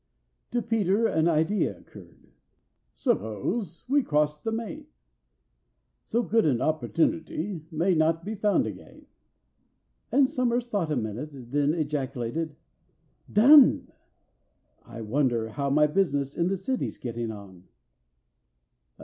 To 0.49 0.63
PETER 0.63 1.05
an 1.05 1.27
idea 1.27 1.77
occurred. 1.77 2.31
"Suppose 2.95 3.83
we 3.87 4.01
cross 4.01 4.39
the 4.39 4.51
main? 4.51 4.87
So 6.03 6.23
good 6.23 6.43
an 6.43 6.59
opportunity 6.59 7.67
may 7.69 7.93
not 7.93 8.25
be 8.25 8.33
found 8.33 8.65
again." 8.65 9.05
And 10.11 10.27
SOMERS 10.27 10.65
thought 10.65 10.89
a 10.91 10.95
minute, 10.95 11.29
then 11.31 11.75
ejaculated, 11.75 12.55
"Done! 13.31 13.91
I 14.83 15.01
wonder 15.01 15.49
how 15.49 15.69
my 15.69 15.85
business 15.85 16.35
in 16.35 16.47
the 16.47 16.57
City's 16.57 16.97
getting 16.97 17.29
on?" 17.29 17.67